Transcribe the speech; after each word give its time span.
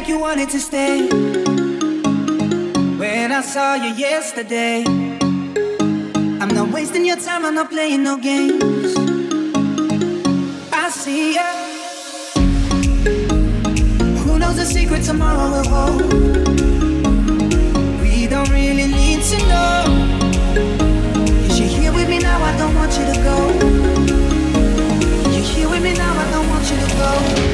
like 0.00 0.08
you 0.08 0.18
wanted 0.18 0.48
to 0.48 0.58
stay. 0.58 1.06
When 3.02 3.32
I 3.32 3.42
saw 3.42 3.74
you 3.74 3.92
yesterday, 3.92 4.82
I'm 6.40 6.48
not 6.48 6.72
wasting 6.72 7.04
your 7.04 7.18
time, 7.18 7.44
I'm 7.44 7.54
not 7.54 7.68
playing 7.68 8.02
no 8.02 8.16
games. 8.16 8.96
I 10.72 10.88
see 10.88 11.34
ya. 11.34 11.48
Who 14.22 14.38
knows 14.38 14.56
the 14.56 14.64
secret 14.64 15.02
tomorrow 15.04 15.50
will 15.54 15.68
hold? 15.68 16.12
We 18.00 18.26
don't 18.26 18.48
really 18.48 18.88
need 19.00 19.20
to 19.32 19.38
know. 19.50 19.84
You're 21.56 21.72
here 21.76 21.92
with 21.92 22.08
me 22.08 22.20
now, 22.20 22.42
I 22.42 22.56
don't 22.56 22.74
want 22.74 22.92
you 22.98 23.04
to 23.12 23.16
go. 23.28 23.36
You're 25.30 25.48
here 25.52 25.68
with 25.68 25.82
me 25.82 25.92
now, 25.92 26.12
I 26.24 26.30
don't 26.30 26.48
want 26.48 26.64
you 26.70 26.76
to 26.86 26.88
go. 26.96 27.49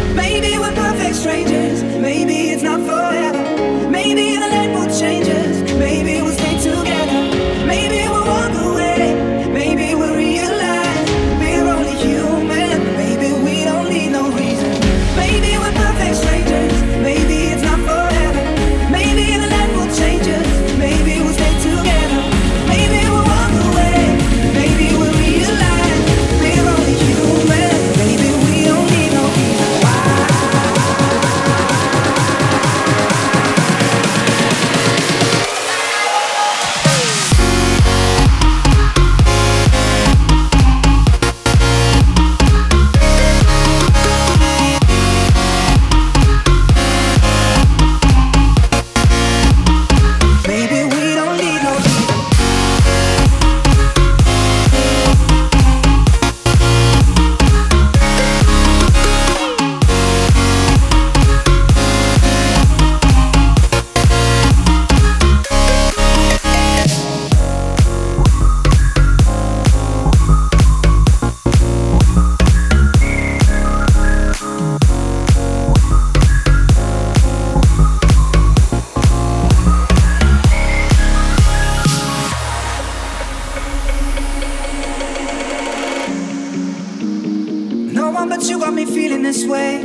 You 88.48 88.58
got 88.58 88.74
me 88.74 88.84
feeling 88.84 89.22
this 89.22 89.44
way. 89.44 89.80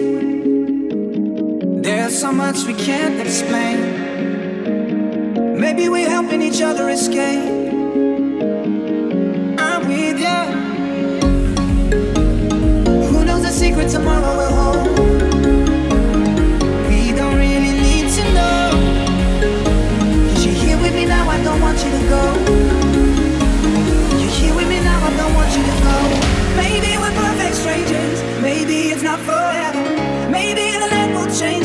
There's 1.81 2.19
so 2.19 2.31
much 2.31 2.63
we 2.65 2.73
can't 2.73 3.19
explain. 3.19 3.77
Maybe 5.59 5.89
we're 5.89 6.09
helping 6.09 6.41
each 6.41 6.61
other 6.61 6.89
escape. 6.89 7.60
Not 29.03 29.19
forever. 29.19 30.29
Maybe 30.29 30.77
the 30.77 30.87
land 30.87 31.13
will 31.15 31.33
change 31.39 31.60